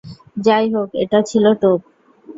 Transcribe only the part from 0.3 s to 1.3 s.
যাইহোক এটি